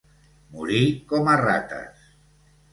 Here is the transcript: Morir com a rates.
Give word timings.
Morir 0.55 0.79
com 1.13 1.31
a 1.35 1.37
rates. 1.45 2.11